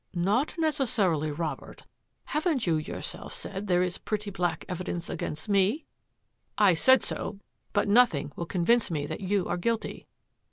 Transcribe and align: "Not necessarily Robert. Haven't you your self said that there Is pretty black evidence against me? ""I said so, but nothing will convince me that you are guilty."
"Not 0.33 0.55
necessarily 0.57 1.29
Robert. 1.29 1.83
Haven't 2.25 2.65
you 2.65 2.77
your 2.77 3.03
self 3.03 3.35
said 3.35 3.53
that 3.53 3.67
there 3.67 3.83
Is 3.83 3.99
pretty 3.99 4.31
black 4.31 4.65
evidence 4.67 5.11
against 5.11 5.47
me? 5.47 5.85
""I 6.57 6.73
said 6.73 7.03
so, 7.03 7.39
but 7.71 7.87
nothing 7.87 8.31
will 8.35 8.47
convince 8.47 8.89
me 8.89 9.05
that 9.05 9.21
you 9.21 9.47
are 9.47 9.57
guilty." 9.57 10.07